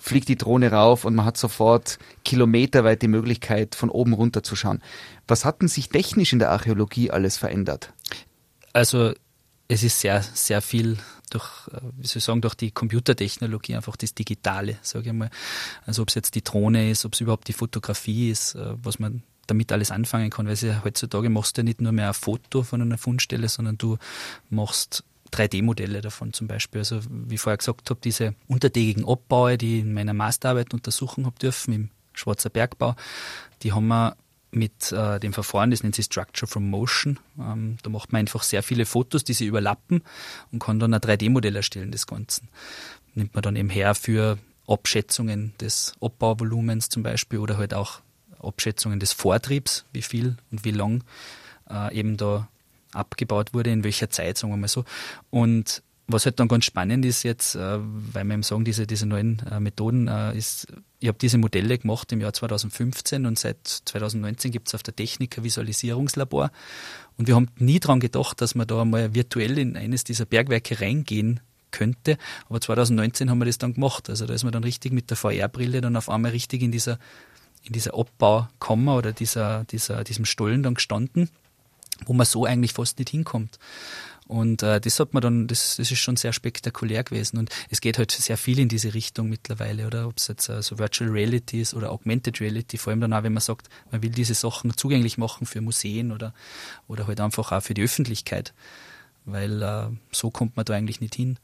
[0.00, 4.56] fliegt die Drohne rauf und man hat sofort kilometerweit die Möglichkeit, von oben runter zu
[4.56, 4.82] schauen.
[5.26, 7.92] Was hat denn sich technisch in der Archäologie alles verändert?
[8.72, 9.14] Also
[9.68, 10.98] es ist sehr, sehr viel
[11.30, 15.30] durch, äh, wie soll ich sagen, durch die Computertechnologie, einfach das Digitale, sage ich mal.
[15.84, 18.98] Also ob es jetzt die Drohne ist, ob es überhaupt die Fotografie ist, äh, was
[18.98, 22.62] man damit alles anfangen kann, weil heutzutage machst du ja nicht nur mehr ein Foto
[22.62, 23.96] von einer Fundstelle, sondern du
[24.50, 26.80] machst 3D-Modelle davon zum Beispiel.
[26.80, 31.26] Also wie ich vorher gesagt habe, diese untertägigen Abbaue, die ich in meiner Masterarbeit untersuchen
[31.26, 32.94] habe dürfen im Schwarzer Bergbau,
[33.62, 34.16] die haben wir
[34.50, 37.18] mit äh, dem Verfahren, das nennt sich Structure from Motion.
[37.38, 40.02] Ähm, da macht man einfach sehr viele Fotos, die sie überlappen
[40.50, 42.48] und kann dann ein 3D-Modell erstellen des Ganzen.
[43.14, 48.00] Nimmt man dann eben her für Abschätzungen des Abbauvolumens zum Beispiel oder halt auch
[48.40, 51.04] Abschätzungen des Vortriebs, wie viel und wie lang
[51.70, 52.48] äh, eben da
[52.92, 54.84] abgebaut wurde, in welcher Zeit, sagen wir mal so.
[55.30, 59.06] Und was halt dann ganz spannend ist jetzt, äh, weil wir eben sagen, diese, diese
[59.06, 60.68] neuen äh, Methoden, äh, ist,
[61.00, 64.94] ich habe diese Modelle gemacht im Jahr 2015 und seit 2019 gibt es auf der
[64.94, 66.50] Techniker Visualisierungslabor.
[67.16, 70.80] Und wir haben nie daran gedacht, dass man da mal virtuell in eines dieser Bergwerke
[70.80, 71.40] reingehen
[71.72, 72.18] könnte.
[72.48, 74.08] Aber 2019 haben wir das dann gemacht.
[74.08, 76.98] Also da ist man dann richtig mit der VR-Brille dann auf einmal richtig in dieser,
[77.64, 81.30] in dieser Abbaukammer oder dieser, dieser, diesem Stollen dann gestanden
[82.04, 83.58] wo man so eigentlich fast nicht hinkommt.
[84.28, 87.38] Und äh, das hat man dann, das, das ist schon sehr spektakulär gewesen.
[87.38, 90.08] Und es geht halt sehr viel in diese Richtung mittlerweile, oder?
[90.08, 93.22] Ob es jetzt äh, so Virtual Reality ist oder Augmented Reality, vor allem dann auch,
[93.22, 96.34] wenn man sagt, man will diese Sachen zugänglich machen für Museen oder,
[96.88, 98.52] oder halt einfach auch für die Öffentlichkeit.
[99.26, 101.38] Weil äh, so kommt man da eigentlich nicht hin.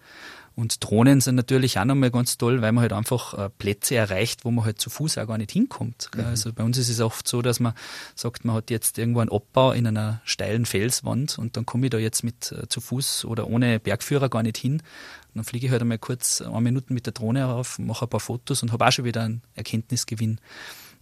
[0.54, 4.44] Und Drohnen sind natürlich auch nochmal ganz toll, weil man halt einfach äh, Plätze erreicht,
[4.44, 6.10] wo man halt zu Fuß auch gar nicht hinkommt.
[6.14, 6.24] Mhm.
[6.24, 7.72] Also bei uns ist es oft so, dass man
[8.14, 11.90] sagt, man hat jetzt irgendwo einen Abbau in einer steilen Felswand und dann komme ich
[11.90, 14.74] da jetzt mit äh, zu Fuß oder ohne Bergführer gar nicht hin.
[14.74, 18.10] Und dann fliege ich halt einmal kurz eine Minute mit der Drohne rauf, mache ein
[18.10, 20.38] paar Fotos und habe auch schon wieder einen Erkenntnisgewinn.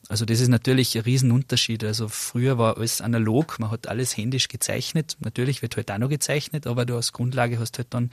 [0.09, 1.85] Also das ist natürlich ein Riesenunterschied.
[1.85, 5.17] Also früher war alles analog, man hat alles händisch gezeichnet.
[5.21, 8.11] Natürlich wird halt auch noch gezeichnet, aber du als Grundlage hast halt dann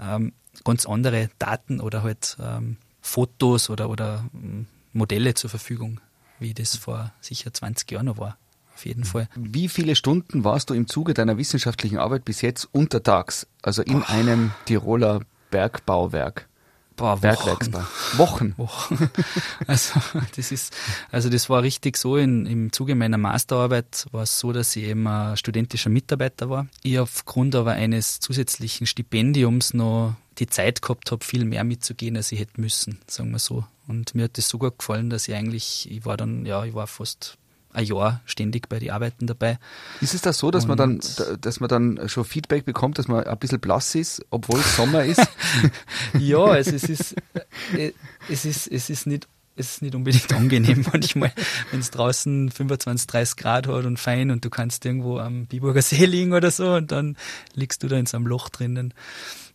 [0.00, 0.32] ähm,
[0.64, 6.00] ganz andere Daten oder halt ähm, Fotos oder, oder ähm, Modelle zur Verfügung,
[6.38, 8.36] wie das vor sicher 20 Jahren noch war.
[8.74, 9.28] Auf jeden Fall.
[9.36, 14.00] Wie viele Stunden warst du im Zuge deiner wissenschaftlichen Arbeit bis jetzt untertags, also in
[14.00, 14.08] Boah.
[14.08, 16.48] einem Tiroler Bergbauwerk?
[17.00, 17.82] Boah, Bergwerksbau.
[18.18, 18.54] Wochen.
[18.58, 19.10] Wochen.
[19.66, 20.00] Also
[20.36, 20.76] das ist,
[21.10, 22.16] also das war richtig so.
[22.16, 26.66] In, Im Zuge meiner Masterarbeit war es so, dass ich eben ein studentischer Mitarbeiter war.
[26.82, 32.32] Ich aufgrund aber eines zusätzlichen Stipendiums noch die Zeit gehabt habe, viel mehr mitzugehen, als
[32.32, 33.64] ich hätte müssen, sagen wir so.
[33.86, 36.74] Und mir hat das so gut gefallen, dass ich eigentlich, ich war dann, ja, ich
[36.74, 37.38] war fast
[37.72, 39.58] ein Jahr ständig bei den Arbeiten dabei.
[40.00, 41.00] Ist es da so, dass man dann,
[41.40, 45.04] dass man dann schon Feedback bekommt, dass man ein bisschen blass ist, obwohl es Sommer
[45.04, 45.20] ist?
[46.18, 47.14] Ja, also es ist,
[47.76, 47.92] äh,
[48.28, 51.32] es ist, es ist nicht, es ist nicht unbedingt angenehm manchmal,
[51.70, 55.82] wenn es draußen 25, 30 Grad hat und fein und du kannst irgendwo am Biburger
[55.82, 57.16] See liegen oder so und dann
[57.54, 58.94] liegst du da in so einem Loch drinnen.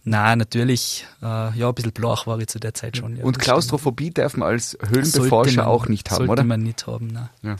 [0.07, 1.25] Na, natürlich, äh,
[1.57, 3.17] ja, ein bisschen blach war ich zu der Zeit schon.
[3.17, 4.71] Ja, Und Klaustrophobie darf man als.
[4.71, 6.43] Sollte Höhlenbeforscher man- auch nicht haben, sollte oder?
[6.43, 7.29] man nicht haben, nein.
[7.41, 7.55] Ja.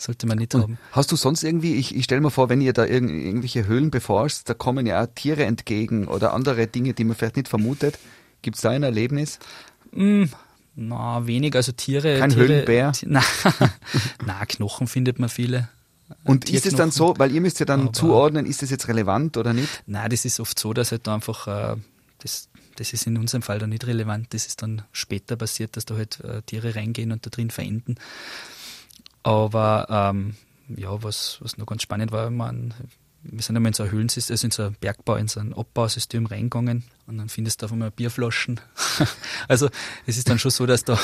[0.00, 0.78] Sollte man nicht haben.
[0.92, 3.90] hast du sonst irgendwie, ich, ich stelle mir vor, wenn ihr da irgend, irgendwelche Höhlen
[3.90, 7.98] beforscht, da kommen ja auch Tiere entgegen oder andere Dinge, die man vielleicht nicht vermutet.
[8.40, 9.40] Gibt es da ein Erlebnis?
[9.92, 10.26] Mm,
[10.76, 12.20] na, wenig, also Tiere.
[12.20, 12.92] Kein Tiere, Höhlenbär?
[13.06, 13.22] Na,
[14.24, 15.68] na, Knochen findet man viele.
[16.22, 18.86] Und ist es dann so, weil ihr müsst ja dann Aber- zuordnen, ist das jetzt
[18.86, 19.82] relevant oder nicht?
[19.86, 21.76] Nein, das ist oft so, dass halt da einfach, äh,
[22.22, 24.32] das, das ist in unserem Fall dann nicht relevant.
[24.32, 27.96] Das ist dann später passiert, dass da halt äh, Tiere reingehen und da drin verenden.
[29.22, 30.36] Aber ähm,
[30.68, 32.74] ja, was, was noch ganz spannend war, man,
[33.22, 35.54] wir sind einmal in so ein Höhlensystem, also in so ein Bergbau, in so ein
[35.54, 38.60] Abbausystem reingegangen und dann findest du auf einmal Bierflaschen.
[39.48, 39.68] also
[40.06, 40.98] es ist dann schon so, dass da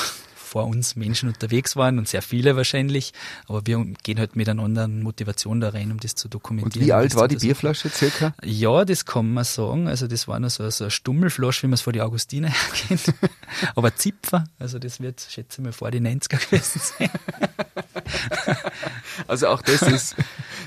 [0.55, 3.11] vor uns Menschen unterwegs waren und sehr viele wahrscheinlich,
[3.49, 6.87] aber wir gehen halt mit einer anderen Motivation da rein, um das zu Und dokumentieren.
[6.87, 7.35] wie um alt war die.
[7.35, 8.33] Bierflasche circa?
[8.41, 9.89] Ja, das kann man sagen.
[9.89, 12.71] Also das war noch so, so eine Stummelflasche, wie man es vor die Augustiner her
[12.87, 13.13] kennt.
[13.75, 17.09] Aber Zipfer, also das wird, schätze ich mal, vor die 90er gewesen sein.
[19.27, 20.15] Also auch das ist,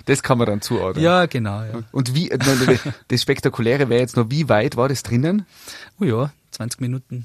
[0.06, 1.04] das kann man dann zuordnen.
[1.04, 1.82] Ja, genau, ja.
[1.92, 2.28] Und wie,
[3.08, 5.46] das Spektakuläre wäre jetzt noch, wie weit war das drinnen?
[6.00, 7.24] Oh ja, 20 Minuten.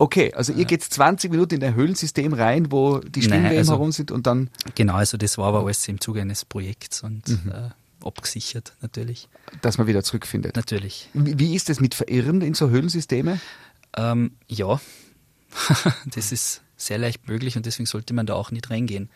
[0.00, 3.92] Okay, also ihr geht 20 Minuten in ein Höhlensystem rein, wo die Schwimmwellen also- herum
[3.92, 7.68] sind und dann, Genau, also das war aber alles im Zuge eines Projekts und äh,
[8.02, 9.28] abgesichert, natürlich.
[9.60, 10.56] dass man wieder zurückfindet.
[10.56, 11.10] Natürlich.
[11.12, 13.40] Wie, wie ist das mit Verirren in so Höhlensysteme?
[13.94, 14.80] Ähm, ja,
[16.06, 19.10] das ist sehr leicht möglich und deswegen sollte man da auch nicht reingehen.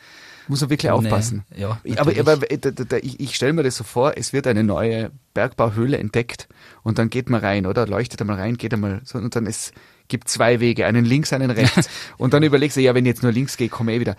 [0.49, 1.45] Muss man wirklich Ohne- aufpassen.
[1.57, 2.21] Ja, aber, natürlich.
[2.21, 4.63] aber äh, da, da, da, ich, ich stelle mir das so vor, es wird eine
[4.63, 6.47] neue Bergbauhöhle entdeckt
[6.83, 7.87] und dann geht man rein, oder?
[7.87, 9.73] Leuchtet einmal rein, geht einmal so und dann es
[10.09, 11.89] gibt zwei Wege, einen links, einen rechts.
[12.19, 14.17] und dann überlegst du, ja, wenn ich jetzt nur links gehe, komme ich eh wieder.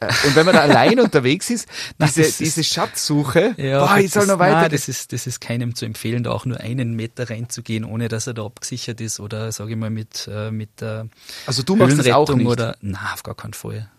[0.00, 3.98] Äh, Und wenn man da allein unterwegs ist, Nein, diese, ist- diese Schatzsuche, Ja, boah,
[3.98, 4.60] ich das soll ist, noch weiter.
[4.62, 8.08] Nein, das ist, das ist keinem zu empfehlen, da auch nur einen Meter reinzugehen, ohne
[8.08, 10.70] dass er da abgesichert ist oder, sage ich mal, mit, äh, mit
[11.46, 12.46] also du machst das auch nicht.
[12.46, 13.90] Oder, na, auf gar keinen Fall.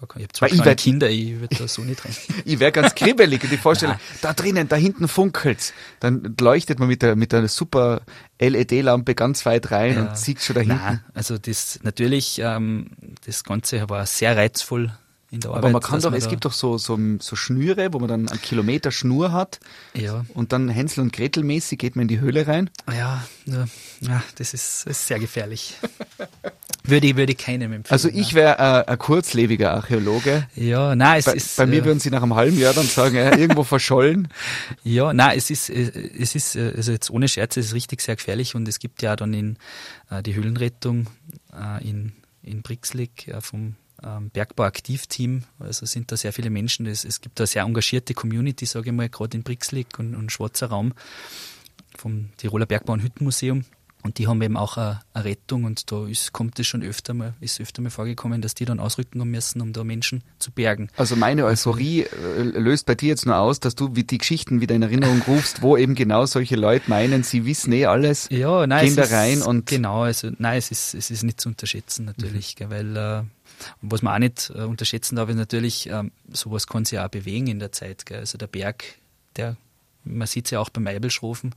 [0.00, 2.14] Ich habe zwei ich werd- Kinder, ich würde da so nicht rein.
[2.44, 5.72] Ich wäre ganz kribbelig in die Vorstellung, da drinnen, da hinten funkelt's.
[6.00, 8.02] Dann leuchtet man mit der, mit einer super
[8.40, 10.76] LED-Lampe ganz weit rein und sieht schon da hinten.
[10.76, 12.90] Nein, also das natürlich, ähm,
[13.24, 14.92] das Ganze war sehr reizvoll
[15.30, 15.64] in der Arbeit.
[15.64, 18.28] Aber man kann doch, man es gibt doch so, so, so Schnüre, wo man dann
[18.28, 19.58] einen Kilometer Schnur hat
[19.94, 22.70] Ja, und dann Hänsel und Gretel mäßig geht man in die Höhle rein.
[22.88, 23.66] ja, ja,
[24.00, 25.76] ja das ist, ist sehr gefährlich.
[26.84, 27.92] würde, ich, würde ich keinem empfehlen.
[27.92, 30.46] Also ich wäre äh, ein kurzlebiger Archäologe.
[30.54, 31.56] Ja, nein, es Bei, ist.
[31.56, 34.28] bei mir äh, würden sie nach einem halben Jahr dann sagen, ja, irgendwo verschollen.
[34.84, 38.00] Ja, nein, es ist, äh, es ist, äh, also jetzt ohne Scherz, es ist richtig
[38.02, 39.56] sehr gefährlich und es gibt ja dann in
[40.10, 41.06] äh, die Höhlenrettung
[41.52, 47.04] äh, in, in Brixlik äh, vom ähm, Bergbau-Aktivteam, also sind da sehr viele Menschen, es,
[47.04, 50.66] es gibt da sehr engagierte Community, sage ich mal, gerade in Brixlik und, und Schwarzer
[50.68, 50.92] Raum
[51.96, 53.64] vom Tiroler Bergbau- und Hüttenmuseum.
[54.04, 57.14] Und die haben eben auch eine, eine Rettung und da ist, kommt es schon öfter
[57.14, 60.52] mal, ist öfter mal vorgekommen, dass die dann ausrücken haben müssen, um da Menschen zu
[60.52, 60.90] bergen.
[60.98, 64.60] Also meine Euphorie äh, löst bei dir jetzt nur aus, dass du wie die Geschichten
[64.60, 68.28] wieder in Erinnerung rufst, wo eben genau solche Leute meinen, sie wissen eh alles.
[68.30, 71.40] Ja, nein, gehen da ist, rein und- genau, also nein, es ist es ist nicht
[71.40, 73.18] zu unterschätzen natürlich, gell, weil äh,
[73.80, 77.08] und was man auch nicht äh, unterschätzen darf, ist natürlich ähm, sowas kann sich auch
[77.08, 78.18] bewegen in der Zeit, gell.
[78.18, 78.84] Also der Berg,
[79.36, 79.56] der
[80.04, 81.54] man sieht es ja auch beim Eibelschrofen, äh,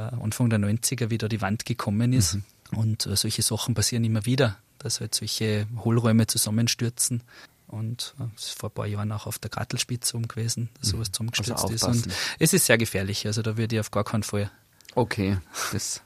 [0.00, 2.78] Anfang der 90er, wie da die Wand gekommen ist Mhm.
[2.78, 7.22] und äh, solche Sachen passieren immer wieder, dass halt solche Hohlräume zusammenstürzen.
[7.68, 10.90] Und äh, es ist vor ein paar Jahren auch auf der Grattelspitze um gewesen, dass
[10.90, 11.82] sowas zusammengestürzt Also ist.
[11.82, 14.50] Und es ist sehr gefährlich, also da würde ich auf gar keinen Fall
[14.94, 15.36] Okay,
[15.72, 16.00] das,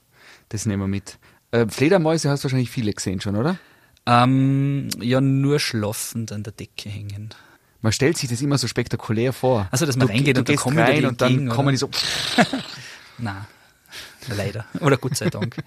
[0.49, 1.19] das nehmen wir mit.
[1.53, 3.57] Äh, Fledermäuse hast du wahrscheinlich viele gesehen schon, oder?
[4.07, 7.31] Ähm, ja, nur schlafend an der Decke hängen.
[7.83, 9.69] Man stellt sich das immer so spektakulär vor.
[9.71, 11.77] Also, dass man du, reingeht du und dann gehst kommen rein und dann kommen die
[11.77, 11.89] so.
[13.19, 13.47] Na,
[14.29, 14.65] leider.
[14.81, 15.57] Oder Gott sei Dank.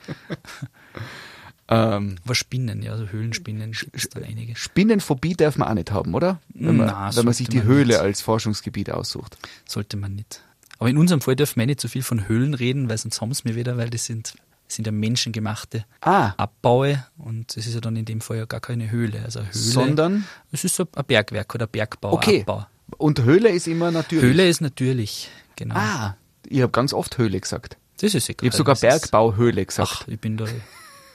[1.70, 4.56] Ähm, Aber Spinnen, ja, also Höhlenspinnen es da einige.
[4.56, 6.42] Spinnenphobie darf man auch nicht haben, oder?
[6.54, 8.00] Wenn man, Na, wenn man sich die man Höhle nicht.
[8.00, 9.38] als Forschungsgebiet aussucht.
[9.66, 10.44] Sollte man nicht.
[10.78, 13.34] Aber in unserem Fall dürfen wir nicht so viel von Höhlen reden, weil sonst haben
[13.34, 14.34] sie mir wieder, weil das sind,
[14.68, 18.60] sind ja menschengemachte Ah, Abbaue und es ist ja dann in dem Fall ja gar
[18.60, 19.22] keine Höhle.
[19.24, 22.42] Also Höhle, sondern es ist so ein Bergwerk oder Bergbau, okay.
[22.42, 22.68] Abbau.
[22.98, 24.24] Und Höhle ist immer natürlich.
[24.26, 25.76] Höhle ist natürlich, genau.
[25.76, 27.78] Ah, ich habe ganz oft Höhle gesagt.
[28.04, 28.48] Das ist egal.
[28.48, 29.90] Ich habe sogar Bergbauhöhle gesagt.
[29.94, 30.44] Ach, ich bin da,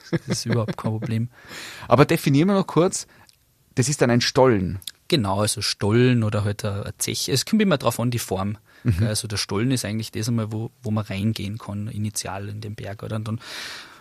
[0.09, 1.29] das ist überhaupt kein Problem.
[1.87, 3.05] Aber definieren wir noch kurz,
[3.75, 4.79] das ist dann ein Stollen.
[5.07, 7.31] Genau, also Stollen oder halt eine Zeche.
[7.31, 8.57] Es kommt immer drauf an, die Form.
[8.83, 9.05] Mhm.
[9.05, 12.73] Also der Stollen ist eigentlich das einmal, wo, wo man reingehen kann, initial in den
[12.73, 13.03] Berg.
[13.03, 13.17] Oder?
[13.17, 13.39] Und dann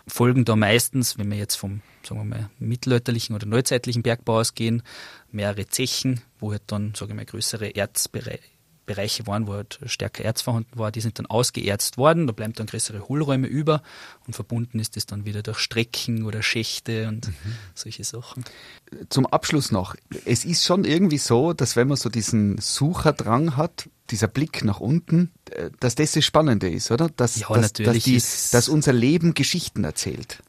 [0.07, 4.83] folgen da meistens, wenn wir jetzt vom, sagen wir mal, mittelalterlichen oder neuzeitlichen Bergbau ausgehen,
[5.31, 8.58] mehrere Zechen, wo halt dann, sage ich mal, größere Erzbereiche
[8.89, 12.55] Bereiche waren, wo halt stärker Erz vorhanden war, die sind dann ausgeerzt worden, da bleiben
[12.55, 13.83] dann größere Hohlräume über
[14.27, 17.35] und verbunden ist das dann wieder durch Strecken oder Schächte und mhm.
[17.75, 18.45] solche Sachen.
[19.11, 23.89] Zum Abschluss noch, es ist schon irgendwie so, dass wenn man so diesen Sucherdrang hat,
[24.11, 27.11] dieser Blick nach unten, äh, dass das das Spannende ist, oder?
[27.11, 28.05] Dass, ja, dass, natürlich.
[28.05, 30.43] Dass, die, dass unser Leben Geschichten erzählt.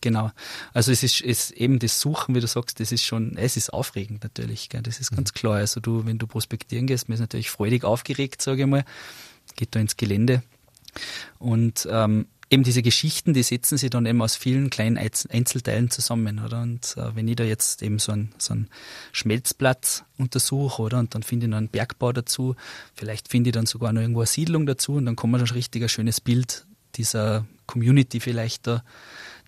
[0.00, 0.30] Genau.
[0.72, 3.72] Also es ist, ist eben das Suchen, wie du sagst, das ist schon, es ist
[3.72, 4.82] aufregend natürlich, gell?
[4.82, 5.38] das ist ganz mhm.
[5.38, 5.56] klar.
[5.56, 8.84] Also du, wenn du prospektieren gehst, man ist natürlich freudig aufgeregt, sage ich mal,
[9.56, 10.42] geht da ins Gelände.
[11.38, 16.40] Und ähm, eben diese Geschichten, die setzen sich dann eben aus vielen kleinen Einzelteilen zusammen,
[16.40, 16.62] oder?
[16.62, 18.68] Und äh, wenn ich da jetzt eben so einen, so einen
[19.12, 20.98] Schmelzplatz untersuche, oder?
[20.98, 22.56] Und dann finde ich noch einen Bergbau dazu,
[22.94, 25.56] vielleicht finde ich dann sogar noch irgendwo eine Siedlung dazu und dann kommt man schon
[25.56, 28.82] richtig ein schönes Bild dieser Community vielleicht da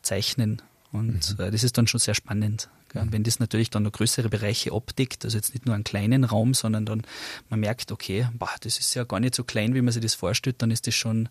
[0.02, 0.62] zeichnen.
[0.92, 1.44] Und mhm.
[1.44, 2.68] äh, das ist dann schon sehr spannend.
[2.92, 3.02] Gell?
[3.02, 6.24] Und wenn das natürlich dann noch größere Bereiche abdeckt, also jetzt nicht nur einen kleinen
[6.24, 7.02] Raum, sondern dann
[7.48, 10.14] man merkt, okay, boah, das ist ja gar nicht so klein, wie man sich das
[10.14, 11.28] vorstellt, dann ist das schon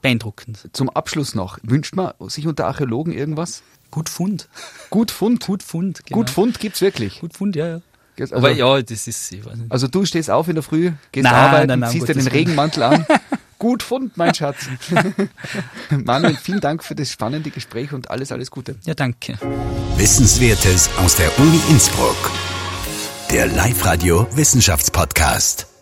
[0.00, 0.68] beeindruckend.
[0.72, 3.62] Zum Abschluss noch, wünscht man sich unter Archäologen irgendwas?
[3.90, 4.48] Gut Fund.
[4.90, 5.44] Gut Fund?
[5.44, 6.18] Gut Fund, genau.
[6.18, 7.20] Gut Fund gibt's wirklich?
[7.20, 7.80] Gut Fund, ja, ja.
[8.18, 9.72] Also, Aber ja, das ist, ich weiß nicht.
[9.72, 12.28] Also du stehst auf in der Früh, gehst nein, arbeiten, nein, nein, ziehst dir den
[12.28, 13.06] Regenmantel an
[13.64, 14.68] Gut Fund, mein Schatz.
[15.90, 18.76] Manuel, vielen Dank für das spannende Gespräch und alles, alles Gute.
[18.84, 19.38] Ja, danke.
[19.96, 22.30] Wissenswertes aus der Uni Innsbruck.
[23.30, 25.73] Der Live-Radio Wissenschaftspodcast.